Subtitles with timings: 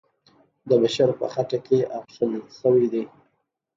[0.69, 3.03] د بشر په خټه کې اغږل سوی دی.